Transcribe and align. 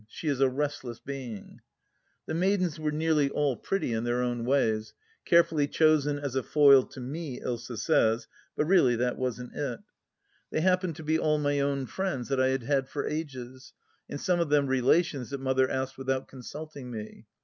She 0.07 0.29
is 0.29 0.39
a 0.41 0.49
restless 0.49 0.99
being. 0.99 1.61
The 2.25 2.33
maidens 2.33 2.79
were 2.79 2.89
nearly 2.91 3.29
all 3.29 3.55
pretty, 3.55 3.93
in 3.93 4.03
their 4.03 4.23
own 4.23 4.45
ways— 4.45 4.95
carefully 5.25 5.67
chosen 5.67 6.17
as 6.17 6.33
a 6.33 6.41
foil 6.41 6.85
to 6.85 6.99
me, 6.99 7.39
Ilsa 7.39 7.77
says, 7.77 8.27
but 8.57 8.65
really 8.65 8.95
that 8.95 9.19
wasn't 9.19 9.53
it. 9.53 9.79
They 10.49 10.61
happened 10.61 10.95
to 10.95 11.03
be 11.03 11.19
all 11.19 11.37
my 11.37 11.59
own 11.59 11.85
friends 11.85 12.29
that 12.29 12.41
I 12.41 12.47
had 12.47 12.63
had 12.63 12.89
for 12.89 13.05
ages, 13.05 13.73
and 14.09 14.19
some 14.19 14.39
of 14.39 14.49
them 14.49 14.65
relations 14.65 15.29
that 15.29 15.39
Mother 15.39 15.69
asked 15.69 15.99
without 15.99 16.27
consulting 16.27 16.89
me. 16.89 17.27